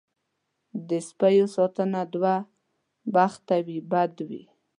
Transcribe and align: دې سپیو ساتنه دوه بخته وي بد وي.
دې 0.87 0.99
سپیو 1.09 1.45
ساتنه 1.57 1.99
دوه 2.13 2.35
بخته 3.13 3.55
وي 3.65 3.79
بد 3.91 4.13
وي. 4.29 4.43